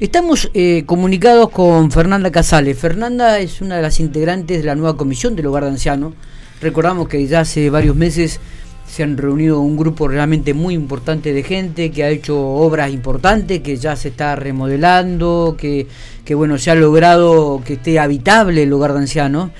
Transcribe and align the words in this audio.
Estamos 0.00 0.50
eh, 0.54 0.84
comunicados 0.86 1.50
con 1.50 1.90
Fernanda 1.90 2.32
Casales. 2.32 2.78
Fernanda 2.78 3.38
es 3.38 3.60
una 3.60 3.76
de 3.76 3.82
las 3.82 4.00
integrantes 4.00 4.56
de 4.56 4.64
la 4.64 4.74
nueva 4.74 4.96
comisión 4.96 5.36
del 5.36 5.44
hogar 5.44 5.64
de 5.64 5.72
ancianos. 5.72 6.14
Recordamos 6.62 7.06
que 7.06 7.26
ya 7.26 7.40
hace 7.40 7.68
varios 7.68 7.94
meses 7.96 8.40
se 8.88 9.02
han 9.02 9.18
reunido 9.18 9.60
un 9.60 9.76
grupo 9.76 10.08
realmente 10.08 10.54
muy 10.54 10.72
importante 10.72 11.34
de 11.34 11.42
gente 11.42 11.90
que 11.90 12.02
ha 12.02 12.08
hecho 12.08 12.40
obras 12.40 12.90
importantes, 12.90 13.60
que 13.60 13.76
ya 13.76 13.94
se 13.94 14.08
está 14.08 14.36
remodelando, 14.36 15.54
que, 15.58 15.86
que 16.24 16.34
bueno, 16.34 16.56
se 16.56 16.70
ha 16.70 16.74
logrado 16.74 17.60
que 17.62 17.74
esté 17.74 17.98
habitable 17.98 18.62
el 18.62 18.72
hogar 18.72 18.94
de 18.94 19.00
ancianos. 19.00 19.50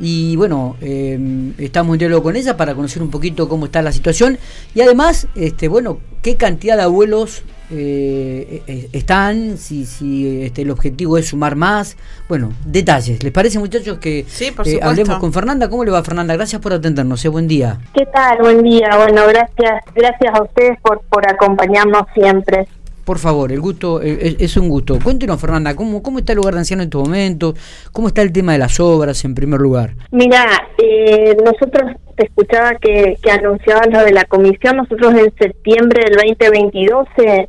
Y 0.00 0.34
bueno, 0.36 0.76
eh, 0.80 1.52
estamos 1.58 1.94
en 1.94 1.98
diálogo 1.98 2.22
con 2.22 2.36
ella 2.36 2.56
para 2.56 2.74
conocer 2.74 3.02
un 3.02 3.10
poquito 3.10 3.48
cómo 3.48 3.66
está 3.66 3.82
la 3.82 3.92
situación 3.92 4.38
y 4.74 4.80
además, 4.80 5.28
este, 5.34 5.68
bueno, 5.68 5.98
qué 6.22 6.36
cantidad 6.36 6.76
de 6.76 6.82
abuelos 6.84 7.44
eh, 7.72 8.62
eh, 8.66 8.88
están, 8.92 9.56
si, 9.56 9.86
si 9.86 10.42
este, 10.42 10.62
el 10.62 10.70
objetivo 10.70 11.18
es 11.18 11.28
sumar 11.28 11.54
más. 11.54 11.96
Bueno, 12.28 12.52
detalles. 12.64 13.22
¿Les 13.22 13.32
parece, 13.32 13.60
muchachos, 13.60 13.98
que 13.98 14.20
eh, 14.20 14.80
hablemos 14.82 15.18
con 15.18 15.32
Fernanda? 15.32 15.68
¿Cómo 15.68 15.84
le 15.84 15.92
va, 15.92 16.02
Fernanda? 16.02 16.34
Gracias 16.34 16.60
por 16.60 16.72
atendernos. 16.72 17.24
buen 17.26 17.46
día. 17.46 17.78
¿Qué 17.94 18.06
tal? 18.06 18.38
Buen 18.38 18.62
día. 18.62 18.88
Bueno, 18.96 19.22
gracias, 19.28 19.84
gracias 19.94 20.34
a 20.34 20.42
ustedes 20.42 20.80
por, 20.80 21.00
por 21.02 21.28
acompañarnos 21.28 22.06
siempre. 22.14 22.66
Por 23.04 23.18
favor, 23.18 23.52
el 23.52 23.60
gusto 23.60 24.00
es, 24.00 24.56
un 24.56 24.68
gusto. 24.68 24.98
Cuéntenos, 25.02 25.40
Fernanda, 25.40 25.74
¿cómo, 25.74 26.02
¿cómo 26.02 26.18
está 26.18 26.32
el 26.32 26.36
lugar 26.36 26.54
de 26.54 26.60
anciano 26.60 26.82
en 26.82 26.88
estos 26.88 27.02
momentos? 27.02 27.54
¿Cómo 27.92 28.08
está 28.08 28.22
el 28.22 28.32
tema 28.32 28.52
de 28.52 28.58
las 28.58 28.78
obras 28.80 29.24
en 29.24 29.34
primer 29.34 29.60
lugar? 29.60 29.94
Mira, 30.10 30.46
eh, 30.78 31.36
nosotros 31.44 31.92
te 32.20 32.26
escuchaba 32.26 32.74
que, 32.74 33.16
que 33.22 33.30
anunciaban 33.30 33.90
lo 33.90 34.04
de 34.04 34.12
la 34.12 34.24
comisión. 34.24 34.76
Nosotros 34.76 35.14
en 35.14 35.32
septiembre 35.38 36.04
del 36.04 36.16
2022 36.16 37.08
se, 37.16 37.48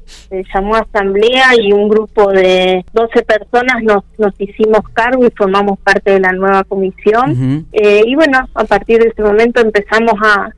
llamó 0.54 0.76
asamblea 0.76 1.56
y 1.60 1.74
un 1.74 1.90
grupo 1.90 2.32
de 2.32 2.86
12 2.94 3.24
personas 3.24 3.84
nos, 3.84 4.04
nos 4.18 4.34
hicimos 4.40 4.82
cargo 4.94 5.26
y 5.26 5.32
formamos 5.32 5.78
parte 5.80 6.12
de 6.12 6.20
la 6.22 6.32
nueva 6.32 6.64
comisión. 6.64 7.68
eh, 7.74 8.04
y 8.06 8.16
bueno, 8.16 8.48
a 8.54 8.64
partir 8.64 9.00
de 9.00 9.10
ese 9.10 9.22
momento 9.22 9.62
empezamos 9.62 10.16
a 10.24 10.52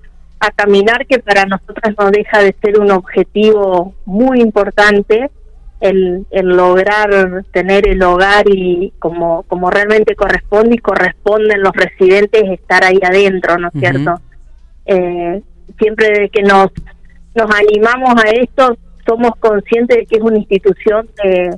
a 0.43 0.51
caminar 0.51 1.05
que 1.07 1.19
para 1.19 1.45
nosotras 1.45 1.95
no 1.97 2.11
deja 2.11 2.39
de 2.39 2.55
ser 2.61 2.79
un 2.79 2.91
objetivo 2.91 3.93
muy 4.05 4.41
importante 4.41 5.29
el, 5.79 6.25
lograr 6.31 7.43
tener 7.51 7.87
el 7.87 8.01
hogar 8.03 8.45
y 8.47 8.93
como, 8.99 9.43
como 9.43 9.69
realmente 9.69 10.15
corresponde 10.15 10.75
y 10.75 10.79
corresponden 10.79 11.61
los 11.61 11.73
residentes 11.73 12.43
estar 12.43 12.83
ahí 12.83 12.99
adentro, 13.01 13.57
¿no 13.57 13.67
es 13.67 13.79
cierto? 13.79 14.21
Eh, 14.85 15.41
siempre 15.77 16.29
que 16.29 16.41
nos, 16.41 16.71
nos 17.35 17.49
animamos 17.53 18.13
a 18.23 18.29
esto, 18.29 18.77
somos 19.05 19.31
conscientes 19.39 19.97
de 19.97 20.05
que 20.05 20.15
es 20.17 20.21
una 20.21 20.37
institución 20.37 21.09
de, 21.21 21.57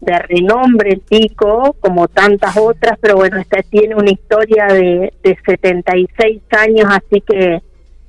de 0.00 0.18
renombre 0.20 0.98
pico, 1.08 1.76
como 1.80 2.08
tantas 2.08 2.56
otras, 2.56 2.98
pero 3.00 3.16
bueno, 3.16 3.38
esta 3.38 3.62
tiene 3.62 3.94
una 3.94 4.10
historia 4.10 4.66
de, 4.66 5.12
de 5.22 5.38
76 5.44 6.42
años, 6.50 6.86
así 6.90 7.20
que 7.20 7.62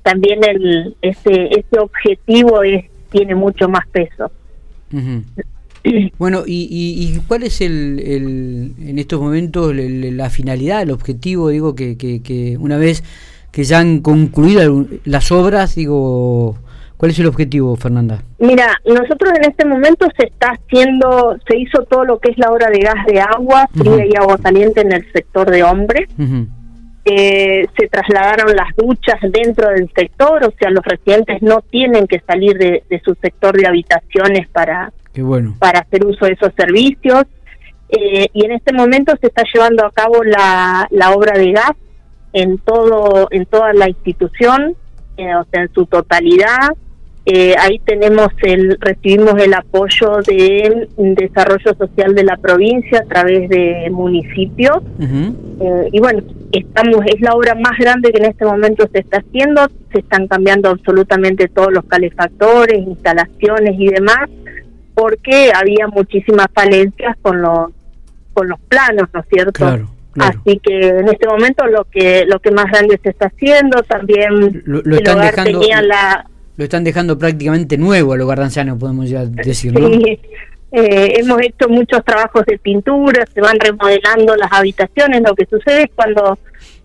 también 0.08 0.40
el 0.42 0.96
ese 1.02 1.48
ese 1.50 1.78
objetivo 1.78 2.62
es 2.62 2.86
tiene 3.10 3.34
mucho 3.34 3.68
más 3.68 3.86
peso. 3.88 4.30
Bueno, 6.18 6.42
y, 6.44 6.66
y, 6.70 7.18
cuál 7.28 7.44
es 7.44 7.62
el, 7.62 7.98
el 8.00 8.74
en 8.78 8.98
estos 8.98 9.20
momentos 9.20 9.74
la 9.74 10.28
finalidad, 10.28 10.82
el 10.82 10.90
objetivo, 10.90 11.48
digo, 11.48 11.74
que, 11.74 11.96
que, 11.96 12.56
una 12.58 12.76
vez 12.76 13.02
que 13.52 13.64
ya 13.64 13.78
han 13.78 14.00
concluido 14.00 14.86
las 15.04 15.32
obras, 15.32 15.76
digo, 15.76 16.56
¿cuál 16.98 17.12
es 17.12 17.18
el 17.20 17.26
objetivo, 17.26 17.74
Fernanda? 17.76 18.22
Mira, 18.38 18.66
nosotros 18.84 19.32
en 19.38 19.50
este 19.50 19.64
momento 19.64 20.08
se 20.18 20.26
está 20.26 20.50
haciendo, 20.50 21.38
se 21.48 21.56
hizo 21.56 21.84
todo 21.84 22.04
lo 22.04 22.18
que 22.18 22.32
es 22.32 22.38
la 22.38 22.50
obra 22.50 22.68
de 22.70 22.80
gas 22.80 23.06
de 23.06 23.20
agua, 23.20 23.66
fría 23.72 24.04
y 24.04 24.16
agua 24.16 24.36
caliente 24.36 24.82
en 24.82 24.92
el 24.92 25.10
sector 25.12 25.48
de 25.50 25.62
hombres 25.62 26.08
se 27.04 27.88
trasladaron 27.90 28.54
las 28.54 28.76
duchas 28.76 29.16
dentro 29.22 29.70
del 29.70 29.90
sector, 29.94 30.44
o 30.44 30.52
sea, 30.58 30.70
los 30.70 30.84
residentes 30.84 31.40
no 31.40 31.62
tienen 31.62 32.06
que 32.06 32.20
salir 32.20 32.58
de, 32.58 32.82
su 33.02 33.14
sector 33.14 33.56
de 33.56 33.66
habitaciones 33.66 34.46
para, 34.48 34.92
para 35.58 35.80
hacer 35.80 36.04
uso 36.04 36.26
de 36.26 36.32
esos 36.32 36.52
servicios. 36.54 37.24
Eh, 37.88 38.26
y 38.34 38.44
en 38.44 38.52
este 38.52 38.74
momento 38.74 39.14
se 39.18 39.28
está 39.28 39.42
llevando 39.50 39.86
a 39.86 39.90
cabo 39.90 40.22
la, 40.22 40.86
la 40.90 41.12
obra 41.12 41.38
de 41.38 41.52
gas 41.52 41.72
en 42.32 42.58
todo 42.58 43.28
en 43.30 43.46
toda 43.46 43.72
la 43.72 43.88
institución, 43.88 44.74
eh, 45.16 45.34
o 45.34 45.44
sea, 45.50 45.62
en 45.62 45.72
su 45.72 45.86
totalidad. 45.86 46.70
Eh, 47.30 47.54
ahí 47.58 47.78
tenemos 47.80 48.28
el 48.42 48.78
recibimos 48.80 49.34
el 49.38 49.52
apoyo 49.52 50.20
del 50.26 50.88
desarrollo 50.96 51.74
social 51.76 52.14
de 52.14 52.24
la 52.24 52.38
provincia 52.38 53.00
a 53.00 53.04
través 53.04 53.50
de 53.50 53.90
municipios 53.90 54.78
eh, 54.98 55.88
y 55.92 56.00
bueno 56.00 56.22
estamos 56.52 57.04
es 57.06 57.20
la 57.20 57.32
obra 57.34 57.54
más 57.54 57.78
grande 57.78 58.10
que 58.10 58.18
en 58.18 58.30
este 58.30 58.44
momento 58.44 58.88
se 58.92 59.00
está 59.00 59.18
haciendo 59.18 59.68
se 59.92 60.00
están 60.00 60.26
cambiando 60.28 60.70
absolutamente 60.70 61.48
todos 61.48 61.72
los 61.72 61.84
calefactores 61.84 62.78
instalaciones 62.78 63.74
y 63.78 63.88
demás 63.88 64.28
porque 64.94 65.52
había 65.54 65.86
muchísimas 65.88 66.46
falencias 66.54 67.16
con 67.22 67.42
los 67.42 67.70
con 68.32 68.48
los 68.48 68.60
planos 68.60 69.08
no 69.12 69.20
es 69.20 69.26
cierto 69.28 69.88
Así 70.18 70.58
que 70.60 70.88
en 70.88 71.06
este 71.08 71.28
momento 71.28 71.64
lo 71.66 71.84
que 71.84 72.24
lo 72.26 72.40
que 72.40 72.50
más 72.50 72.64
grande 72.64 72.98
se 73.00 73.10
está 73.10 73.26
haciendo 73.26 73.84
también 73.84 74.64
lo, 74.64 74.82
tenía 74.82 75.80
la 75.80 76.26
lo 76.58 76.64
están 76.64 76.82
dejando 76.82 77.16
prácticamente 77.16 77.78
nuevo 77.78 78.14
al 78.14 78.20
hogar 78.20 78.38
de 78.38 78.44
ancianos, 78.46 78.78
podemos 78.78 79.08
ya 79.08 79.24
decirlo. 79.24 79.88
Sí. 79.88 80.18
Eh, 80.70 81.14
hemos 81.18 81.40
hecho 81.40 81.68
muchos 81.68 82.04
trabajos 82.04 82.44
de 82.46 82.58
pintura, 82.58 83.24
se 83.32 83.40
van 83.40 83.58
remodelando 83.58 84.36
las 84.36 84.52
habitaciones. 84.52 85.22
Lo 85.22 85.34
que 85.34 85.46
sucede 85.46 85.84
es 85.84 85.90
cuando 85.94 86.38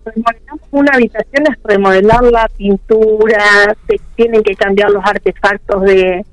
remodelamos 0.05 0.61
una 0.71 0.93
habitación 0.93 1.45
es 1.49 1.57
remodelar 1.63 2.23
la 2.23 2.49
pintura, 2.57 3.75
se 3.87 3.99
tienen 4.15 4.43
que 4.43 4.55
cambiar 4.55 4.91
los 4.91 5.03
artefactos 5.05 5.83
de 5.83 6.25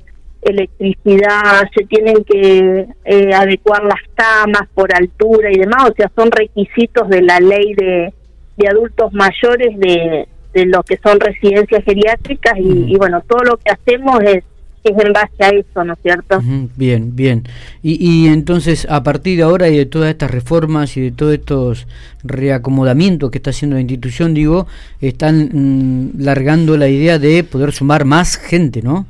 electricidad, 0.42 1.68
se 1.74 1.84
tienen 1.84 2.24
que 2.24 2.86
eh, 3.04 3.34
adecuar 3.34 3.84
las 3.84 4.00
camas 4.14 4.68
por 4.74 4.94
altura 4.94 5.50
y 5.52 5.58
demás, 5.58 5.90
o 5.90 5.94
sea, 5.94 6.10
son 6.16 6.30
requisitos 6.30 7.08
de 7.08 7.22
la 7.22 7.40
ley 7.40 7.74
de, 7.74 8.12
de 8.56 8.68
adultos 8.68 9.12
mayores 9.12 9.78
de, 9.78 10.26
de 10.52 10.66
lo 10.66 10.82
que 10.82 10.98
son 10.98 11.20
residencias 11.20 11.84
geriátricas 11.84 12.54
y, 12.58 12.96
bueno, 12.96 13.22
todo 13.26 13.42
lo 13.44 13.56
que 13.58 13.70
hacemos 13.70 14.20
es 14.22 14.44
es 14.84 15.04
en 15.04 15.12
base 15.12 15.44
a 15.44 15.48
eso, 15.48 15.84
¿no 15.84 15.92
es 15.92 15.98
cierto? 16.02 16.40
bien, 16.76 17.14
bien. 17.14 17.44
Y, 17.82 17.98
y 18.00 18.28
entonces, 18.28 18.86
a 18.90 19.02
partir 19.02 19.36
de 19.36 19.42
ahora 19.42 19.68
y 19.68 19.76
de 19.76 19.86
todas 19.86 20.10
estas 20.10 20.30
reformas 20.30 20.96
y 20.96 21.02
de 21.02 21.12
todos 21.12 21.34
estos 21.34 21.86
reacomodamientos 22.24 23.30
que 23.30 23.38
está 23.38 23.50
haciendo 23.50 23.74
la 23.74 23.82
institución, 23.82 24.34
digo, 24.34 24.66
están 25.00 25.50
mm, 25.52 26.22
largando 26.22 26.76
la 26.76 26.88
idea 26.88 27.18
de 27.18 27.44
poder 27.44 27.72
sumar 27.72 28.04
más 28.04 28.36
gente, 28.36 28.82
¿no? 28.82 29.06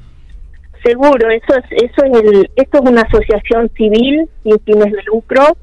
Seguro, 0.82 1.28
eso 1.30 1.54
es, 1.58 1.82
eso 1.82 2.04
es 2.04 2.24
el, 2.24 2.50
esto 2.56 2.78
es 2.82 2.90
una 2.90 3.02
asociación 3.02 3.70
civil 3.76 4.28
sin 4.42 4.58
fines 4.60 4.92
de 4.92 5.02
lucro. 5.04 5.56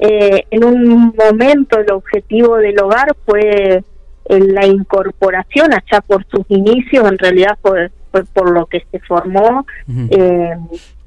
Eh, 0.00 0.44
en 0.50 0.64
un 0.64 1.14
momento 1.16 1.78
el 1.78 1.90
objetivo 1.92 2.56
del 2.56 2.78
hogar 2.80 3.14
fue 3.24 3.82
en 4.26 4.54
la 4.54 4.66
incorporación 4.66 5.72
allá 5.72 6.00
por 6.00 6.26
sus 6.26 6.44
inicios, 6.48 7.06
en 7.08 7.18
realidad 7.18 7.56
fue, 7.62 7.90
por 8.32 8.50
lo 8.50 8.66
que 8.66 8.84
se 8.90 8.98
formó, 9.00 9.66
eh, 10.10 10.56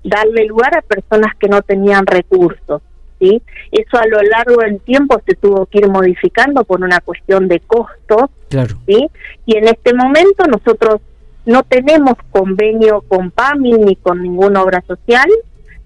darle 0.04 0.46
lugar 0.46 0.78
a 0.78 0.82
personas 0.82 1.36
que 1.38 1.48
no 1.48 1.62
tenían 1.62 2.06
recursos. 2.06 2.82
¿sí? 3.20 3.42
Eso 3.72 3.98
a 3.98 4.08
lo 4.08 4.22
largo 4.22 4.62
del 4.62 4.80
tiempo 4.82 5.20
se 5.26 5.36
tuvo 5.36 5.66
que 5.66 5.80
ir 5.80 5.90
modificando 5.90 6.64
por 6.64 6.82
una 6.82 7.00
cuestión 7.00 7.48
de 7.48 7.60
costo. 7.62 8.30
Claro. 8.50 8.76
¿sí? 8.86 9.08
Y 9.46 9.58
en 9.58 9.68
este 9.68 9.94
momento 9.94 10.46
nosotros 10.46 11.02
no 11.46 11.64
tenemos 11.64 12.16
convenio 12.32 13.04
con 13.08 13.32
PAMI 13.32 13.74
ni 13.74 13.96
con 13.96 14.22
ninguna 14.22 14.62
obra 14.62 14.82
social. 14.88 15.30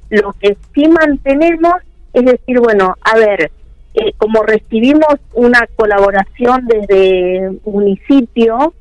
Lo 0.10 0.34
que 0.34 0.58
sí 0.74 0.88
mantenemos 0.88 1.76
es 2.14 2.26
decir, 2.26 2.60
bueno, 2.60 2.96
a 3.02 3.16
ver, 3.18 3.52
eh, 3.94 4.14
como 4.18 4.44
recibimos 4.44 5.16
una 5.34 5.68
colaboración 5.76 6.66
desde 6.68 7.52
municipio, 7.66 8.74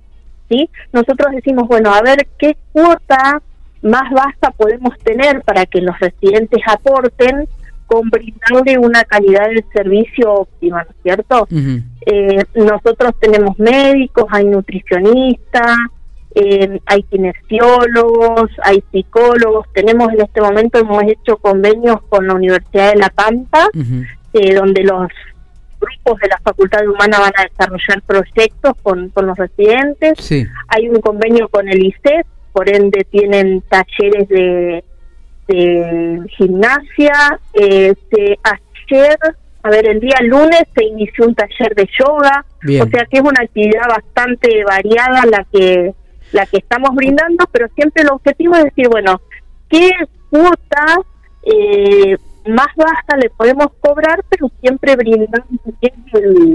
¿sí? 0.50 0.68
nosotros 0.92 1.32
decimos, 1.32 1.66
bueno, 1.68 1.94
a 1.94 2.02
ver 2.02 2.28
qué 2.38 2.56
cuota 2.72 3.40
más 3.82 4.10
baja 4.10 4.50
podemos 4.56 4.98
tener 4.98 5.42
para 5.42 5.64
que 5.64 5.80
los 5.80 5.98
residentes 5.98 6.60
aporten 6.66 7.48
con 7.86 8.08
brindarle 8.10 8.78
una 8.78 9.02
calidad 9.04 9.48
del 9.48 9.64
servicio 9.72 10.32
óptima, 10.32 10.84
¿no 10.84 10.90
es 10.90 10.96
cierto? 11.02 11.48
eh, 12.06 12.44
nosotros 12.54 13.14
tenemos 13.18 13.58
médicos, 13.58 14.26
hay 14.30 14.44
nutricionistas, 14.44 15.76
eh, 16.34 16.78
hay 16.86 17.02
kinesiólogos, 17.04 18.50
hay 18.62 18.84
psicólogos, 18.92 19.66
tenemos 19.72 20.12
en 20.12 20.20
este 20.20 20.40
momento, 20.40 20.78
hemos 20.78 21.02
hecho 21.02 21.38
convenios 21.38 22.00
con 22.08 22.26
la 22.28 22.34
Universidad 22.34 22.92
de 22.92 22.98
La 22.98 23.08
Pampa, 23.08 23.66
eh, 24.34 24.54
donde 24.54 24.84
los 24.84 25.08
grupos 25.80 26.20
de 26.20 26.28
la 26.28 26.38
Facultad 26.38 26.80
de 26.80 26.88
Humana 26.88 27.18
van 27.18 27.32
a 27.36 27.44
desarrollar 27.44 28.02
proyectos 28.06 28.74
con, 28.82 29.08
con 29.10 29.26
los 29.26 29.36
residentes. 29.36 30.30
Hay 30.68 30.88
un 30.88 31.00
convenio 31.00 31.48
con 31.48 31.68
el 31.68 31.84
ICES, 31.84 32.26
por 32.52 32.68
ende 32.68 33.06
tienen 33.10 33.62
talleres 33.62 34.28
de, 34.28 34.84
este, 35.50 36.28
gimnasia. 36.36 37.40
Este, 37.52 38.38
ayer, 38.42 39.18
a 39.62 39.70
ver, 39.70 39.88
el 39.88 40.00
día 40.00 40.16
lunes 40.22 40.62
se 40.74 40.84
inició 40.84 41.26
un 41.26 41.34
taller 41.34 41.74
de 41.74 41.88
yoga. 41.98 42.44
O 42.62 42.88
sea 42.88 43.04
que 43.06 43.18
es 43.18 43.22
una 43.22 43.42
actividad 43.42 43.88
bastante 43.88 44.64
variada 44.64 45.24
la 45.26 45.46
que 45.50 45.94
la 46.32 46.46
que 46.46 46.58
estamos 46.58 46.94
brindando, 46.94 47.44
pero 47.50 47.66
siempre 47.74 48.04
el 48.04 48.10
objetivo 48.10 48.54
es 48.54 48.64
decir, 48.64 48.88
bueno, 48.88 49.20
¿qué 49.68 49.90
cuota 50.30 51.00
eh, 51.42 52.16
más 52.50 52.68
baja 52.76 53.16
le 53.20 53.30
podemos 53.30 53.68
cobrar, 53.80 54.24
pero 54.28 54.50
siempre 54.60 54.96
brindando 54.96 55.46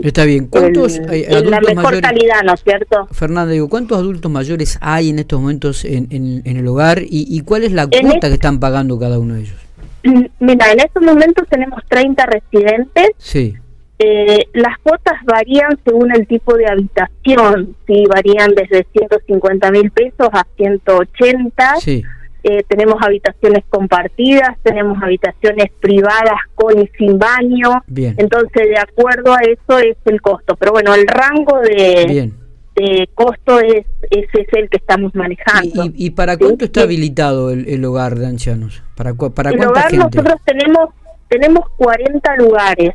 Está 0.03 0.25
bien. 0.25 0.47
¿Cuántos 0.47 0.99
la 0.99 1.59
mejor 1.61 2.01
calidad, 2.01 2.43
¿no 2.43 2.53
es 2.53 2.63
cierto? 2.63 3.07
Fernanda, 3.11 3.51
digo, 3.51 3.69
¿cuántos 3.69 3.97
adultos 3.97 4.31
mayores 4.31 4.77
hay 4.81 5.09
en 5.09 5.19
estos 5.19 5.39
momentos 5.39 5.85
en, 5.85 6.07
en, 6.11 6.57
el 6.57 6.67
hogar 6.67 6.99
y, 7.01 7.41
cuál 7.41 7.63
es 7.63 7.71
la 7.71 7.87
cuota 7.87 8.27
que 8.27 8.33
están 8.33 8.59
pagando 8.59 8.99
cada 8.99 9.19
uno 9.19 9.35
de 9.35 9.41
ellos? 9.41 9.55
Mm, 10.03 10.25
mira, 10.39 10.71
en 10.71 10.79
estos 10.79 11.01
momentos 11.03 11.47
tenemos 11.49 11.81
30 11.89 12.25
residentes. 12.25 13.09
Sí. 13.17 13.55
Eh, 13.97 14.47
las 14.53 14.77
cuotas 14.79 15.15
varían 15.23 15.79
según 15.85 16.13
el 16.13 16.27
tipo 16.27 16.55
de 16.55 16.67
habitación, 16.67 17.77
sí, 17.87 18.03
varían 18.09 18.53
desde 18.53 18.85
150 18.91 19.71
mil 19.71 19.89
pesos 19.91 20.29
a 20.33 20.45
180. 20.57 21.75
Sí. 21.79 22.03
Eh, 22.47 22.63
tenemos 22.67 23.01
habitaciones 23.01 23.63
compartidas, 23.69 24.55
tenemos 24.61 25.01
habitaciones 25.01 25.71
privadas 25.79 26.39
con 26.53 26.79
y 26.79 26.87
sin 26.95 27.17
baño. 27.17 27.83
Bien. 27.87 28.13
Entonces, 28.19 28.69
de 28.69 28.77
acuerdo 28.77 29.33
a 29.33 29.39
eso 29.39 29.79
es 29.79 29.97
el 30.05 30.21
costo. 30.21 30.55
Pero 30.55 30.73
bueno, 30.73 30.93
el 30.93 31.07
rango 31.07 31.59
de, 31.61 32.31
de 32.75 33.09
costo 33.15 33.59
es 33.59 33.87
ese 34.11 34.41
es 34.41 34.47
el 34.51 34.69
que 34.69 34.77
estamos 34.77 35.15
manejando. 35.15 35.89
¿Y, 35.95 36.11
para 36.11 36.37
cuánto 36.37 36.65
está 36.65 36.83
habilitado 36.83 37.49
el, 37.49 37.83
hogar 37.83 38.13
de 38.13 38.27
ancianos? 38.27 38.83
¿Para, 38.95 39.15
para 39.15 39.49
el 39.49 39.65
hogar 39.65 39.91
nosotros 39.91 40.35
tenemos 40.45 40.89
tenemos 41.27 41.63
40 41.77 42.35
lugares, 42.37 42.93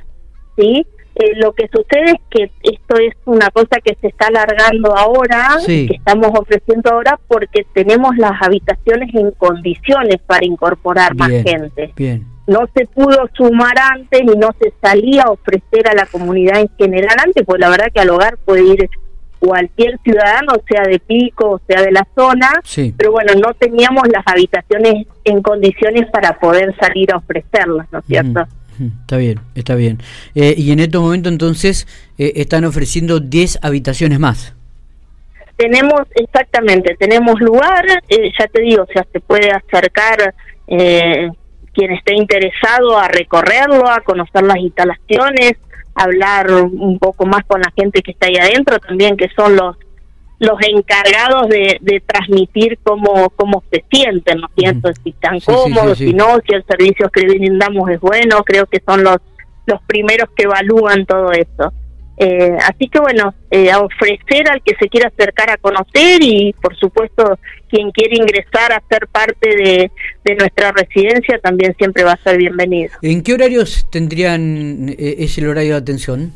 ¿sí? 0.57 0.87
Eh, 1.21 1.35
lo 1.37 1.53
que 1.53 1.69
sucede 1.69 2.13
es 2.13 2.21
que 2.31 2.51
esto 2.63 2.97
es 2.97 3.15
una 3.27 3.51
cosa 3.51 3.79
que 3.85 3.95
se 4.01 4.07
está 4.07 4.29
alargando 4.29 4.97
ahora, 4.97 5.59
que 5.67 5.97
estamos 5.97 6.31
ofreciendo 6.33 6.91
ahora 6.91 7.21
porque 7.29 7.67
tenemos 7.75 8.17
las 8.17 8.41
habitaciones 8.41 9.15
en 9.15 9.31
condiciones 9.33 10.17
para 10.27 10.47
incorporar 10.47 11.15
más 11.17 11.29
gente. 11.29 11.93
No 12.47 12.61
se 12.75 12.87
pudo 12.87 13.29
sumar 13.35 13.75
antes 13.79 14.23
y 14.23 14.39
no 14.39 14.49
se 14.59 14.73
salía 14.81 15.25
a 15.25 15.33
ofrecer 15.33 15.89
a 15.89 15.95
la 15.95 16.07
comunidad 16.07 16.61
en 16.61 16.71
general 16.79 17.17
antes, 17.23 17.45
pues 17.45 17.61
la 17.61 17.69
verdad 17.69 17.89
que 17.93 18.01
al 18.01 18.09
hogar 18.09 18.39
puede 18.39 18.65
ir 18.65 18.89
cualquier 19.41 19.99
ciudadano, 20.03 20.55
sea 20.67 20.83
de 20.83 21.01
Pico, 21.01 21.51
o 21.51 21.61
sea 21.67 21.83
de 21.83 21.93
la 21.93 22.07
zona, 22.15 22.49
pero 22.97 23.13
bueno, 23.13 23.35
no 23.35 23.53
teníamos 23.55 24.05
las 24.09 24.23
habitaciones 24.27 25.07
en 25.25 25.43
condiciones 25.43 26.11
para 26.11 26.39
poder 26.39 26.75
salir 26.79 27.13
a 27.13 27.19
ofrecerlas, 27.19 27.87
¿no 27.93 27.99
es 27.99 28.05
cierto? 28.07 28.47
Está 28.81 29.19
bien, 29.19 29.41
está 29.55 29.75
bien. 29.75 29.99
Eh, 30.35 30.55
y 30.57 30.73
en 30.73 30.81
estos 30.81 31.03
momentos 31.03 31.33
entonces 31.33 31.87
eh, 32.19 32.33
están 32.37 32.65
ofreciendo 32.65 33.21
10 33.21 33.59
habitaciones 33.63 34.19
más. 34.19 34.55
Tenemos, 35.57 36.03
exactamente, 36.15 36.97
tenemos 36.99 37.39
lugar, 37.41 37.85
eh, 38.09 38.33
ya 38.39 38.47
te 38.47 38.63
digo, 38.63 38.85
o 38.85 38.93
sea, 38.93 39.07
se 39.13 39.21
puede 39.21 39.51
acercar 39.51 40.35
quien 40.67 41.93
esté 41.93 42.15
interesado 42.15 42.97
a 42.97 43.09
recorrerlo, 43.09 43.89
a 43.89 44.01
conocer 44.01 44.45
las 44.45 44.57
instalaciones, 44.59 45.55
hablar 45.95 46.51
un 46.53 46.99
poco 46.99 47.27
más 47.27 47.45
con 47.45 47.61
la 47.61 47.73
gente 47.77 48.03
que 48.03 48.13
está 48.13 48.29
ahí 48.29 48.37
adentro 48.37 48.79
también, 48.79 49.17
que 49.17 49.29
son 49.37 49.57
los 49.57 49.77
los 50.41 50.57
encargados 50.67 51.49
de, 51.49 51.77
de 51.83 52.01
transmitir 52.01 52.79
cómo, 52.83 53.29
cómo 53.37 53.63
se 53.71 53.85
sienten, 53.93 54.41
¿no 54.41 54.49
es 54.49 54.55
cierto? 54.57 54.91
Si 55.05 55.11
están 55.11 55.39
cómodos, 55.41 55.99
si 55.99 56.15
no, 56.15 56.39
si 56.47 56.55
el 56.55 56.65
servicio 56.65 57.11
que 57.11 57.27
brindamos 57.27 57.91
es 57.91 58.01
bueno, 58.01 58.43
creo 58.43 58.65
que 58.65 58.81
son 58.85 59.05
los, 59.05 59.19
los 59.67 59.83
primeros 59.83 60.31
que 60.35 60.45
evalúan 60.45 61.05
todo 61.05 61.31
eso. 61.33 61.73
Eh, 62.17 62.57
así 62.67 62.89
que 62.89 63.01
bueno, 63.01 63.35
eh, 63.51 63.71
a 63.71 63.81
ofrecer 63.81 64.51
al 64.51 64.63
que 64.63 64.75
se 64.77 64.89
quiera 64.89 65.09
acercar 65.09 65.51
a 65.51 65.57
conocer 65.57 66.23
y 66.23 66.55
por 66.61 66.77
supuesto 66.77 67.39
quien 67.69 67.91
quiere 67.93 68.17
ingresar 68.17 68.73
a 68.73 68.83
ser 68.91 69.09
parte 69.09 69.49
de, 69.49 69.91
de 70.25 70.35
nuestra 70.37 70.73
residencia 70.73 71.39
también 71.39 71.75
siempre 71.79 72.03
va 72.05 72.13
a 72.13 72.17
ser 72.19 72.39
bienvenido. 72.39 72.93
¿En 73.01 73.23
qué 73.23 73.35
horarios 73.35 73.87
tendrían, 73.91 74.89
eh, 74.89 75.17
es 75.19 75.39
el 75.39 75.49
horario 75.49 75.73
de 75.73 75.79
atención? 75.79 76.33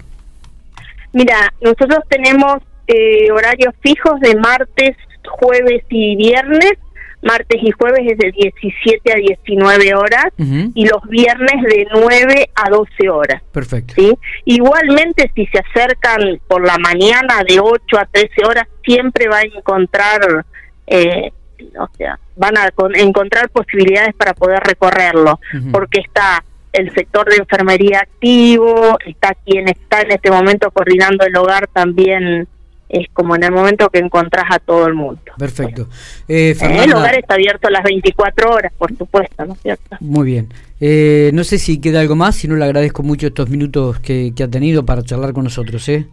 Mira, 1.12 1.52
nosotros 1.60 2.00
tenemos 2.08 2.62
eh, 2.86 3.30
horarios 3.30 3.74
fijos 3.80 4.20
de 4.20 4.34
martes, 4.36 4.96
jueves 5.26 5.84
y 5.88 6.16
viernes. 6.16 6.74
Martes 7.22 7.58
y 7.62 7.70
jueves 7.70 8.00
es 8.02 8.18
de 8.18 8.32
17 8.32 9.12
a 9.12 9.16
19 9.16 9.94
horas 9.94 10.26
y 10.36 10.86
los 10.86 11.02
viernes 11.08 11.62
de 11.62 11.86
9 11.90 12.50
a 12.54 12.68
12 12.68 13.08
horas. 13.08 13.42
Perfecto. 13.50 13.94
¿sí? 13.96 14.12
Igualmente, 14.44 15.30
si 15.34 15.46
se 15.46 15.58
acercan 15.58 16.38
por 16.46 16.66
la 16.66 16.76
mañana 16.76 17.42
de 17.48 17.60
8 17.60 17.98
a 17.98 18.04
13 18.04 18.28
horas, 18.46 18.64
siempre 18.84 19.26
va 19.26 19.38
a 19.38 19.42
encontrar, 19.42 20.44
eh, 20.86 21.32
o 21.78 21.88
sea, 21.96 22.18
van 22.36 22.58
a 22.58 22.68
encontrar 22.96 23.48
posibilidades 23.48 24.14
para 24.14 24.34
poder 24.34 24.60
recorrerlo, 24.60 25.40
porque 25.72 26.00
está 26.00 26.44
el 26.74 26.92
sector 26.92 27.30
de 27.30 27.36
enfermería 27.36 28.00
activo, 28.00 28.98
está 29.06 29.34
quien 29.46 29.68
está 29.68 30.02
en 30.02 30.12
este 30.12 30.30
momento 30.30 30.70
coordinando 30.72 31.24
el 31.24 31.36
hogar 31.36 31.68
también 31.68 32.48
es 32.88 33.08
como 33.12 33.34
en 33.36 33.44
el 33.44 33.52
momento 33.52 33.88
que 33.90 33.98
encontrás 33.98 34.44
a 34.50 34.58
todo 34.58 34.86
el 34.86 34.94
mundo. 34.94 35.20
Perfecto. 35.38 35.88
Eh, 36.28 36.56
el 36.60 36.92
hogar 36.92 37.16
está 37.16 37.34
abierto 37.34 37.68
las 37.70 37.82
24 37.82 38.50
horas, 38.50 38.72
por 38.76 38.96
supuesto, 38.96 39.44
¿no 39.44 39.54
es 39.54 39.60
cierto? 39.60 39.96
Muy 40.00 40.26
bien. 40.26 40.48
Eh, 40.80 41.30
no 41.32 41.44
sé 41.44 41.58
si 41.58 41.80
queda 41.80 42.00
algo 42.00 42.14
más, 42.14 42.36
si 42.36 42.48
no 42.48 42.56
le 42.56 42.64
agradezco 42.64 43.02
mucho 43.02 43.26
estos 43.26 43.48
minutos 43.48 44.00
que, 44.00 44.32
ha 44.42 44.48
tenido 44.48 44.84
para 44.84 45.02
charlar 45.02 45.32
con 45.32 45.44
nosotros. 45.44 45.88
¿eh? 45.88 46.06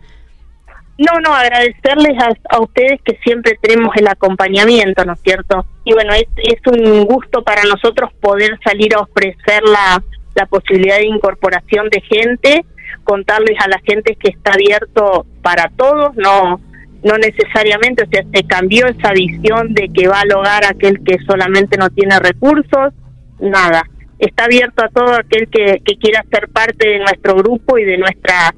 No, 0.98 1.20
no, 1.20 1.34
agradecerles 1.34 2.18
a, 2.50 2.60
ustedes 2.60 3.00
que 3.04 3.18
siempre 3.24 3.58
tenemos 3.62 3.96
el 3.98 4.08
acompañamiento, 4.08 5.04
¿no 5.04 5.14
es 5.14 5.20
cierto? 5.22 5.66
Y 5.84 5.94
bueno, 5.94 6.14
es, 6.14 6.28
es 6.38 6.60
un 6.68 7.06
gusto 7.06 7.44
para 7.44 7.64
nosotros 7.64 8.12
poder 8.20 8.58
salir 8.64 8.96
a 8.96 9.00
ofrecer 9.00 9.64
la, 9.64 10.02
la 10.36 10.46
posibilidad 10.46 10.98
de 10.98 11.08
incorporación 11.08 11.90
de 11.90 12.02
gente 12.02 12.66
contarles 13.04 13.58
a 13.60 13.68
la 13.68 13.80
gente 13.80 14.16
que 14.16 14.30
está 14.30 14.54
abierto 14.54 15.26
para 15.42 15.70
todos, 15.76 16.16
no 16.16 16.60
no 17.04 17.18
necesariamente, 17.18 18.04
o 18.04 18.08
sea, 18.08 18.24
se 18.32 18.44
cambió 18.44 18.86
esa 18.88 19.12
visión 19.12 19.74
de 19.74 19.90
que 19.90 20.08
va 20.08 20.22
al 20.22 20.32
hogar 20.34 20.66
aquel 20.66 21.04
que 21.04 21.18
solamente 21.26 21.78
no 21.78 21.90
tiene 21.90 22.20
recursos, 22.20 22.94
nada, 23.40 23.84
está 24.20 24.46
abierto 24.46 24.84
a 24.84 24.90
todo 24.90 25.16
aquel 25.16 25.48
que, 25.50 25.82
que 25.84 25.98
quiera 25.98 26.24
ser 26.32 26.48
parte 26.50 26.88
de 26.88 27.00
nuestro 27.00 27.36
grupo 27.36 27.78
y 27.78 27.86
de 27.86 27.98
nuestra 27.98 28.54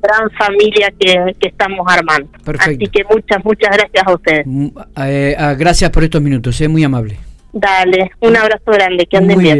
gran 0.00 0.30
familia 0.30 0.92
que, 0.98 1.34
que 1.40 1.48
estamos 1.48 1.84
armando. 1.88 2.30
Así 2.60 2.78
que 2.78 3.02
muchas, 3.10 3.44
muchas 3.44 3.76
gracias 3.76 4.06
a 4.06 4.14
ustedes. 4.14 4.46
Mm, 4.46 4.68
eh, 5.04 5.34
ah, 5.36 5.54
gracias 5.54 5.90
por 5.90 6.04
estos 6.04 6.22
minutos, 6.22 6.60
es 6.60 6.68
muy 6.68 6.84
amable. 6.84 7.16
Dale, 7.52 8.12
un 8.20 8.36
abrazo 8.36 8.70
grande, 8.70 9.06
que 9.06 9.16
anden 9.16 9.38
bien. 9.38 9.56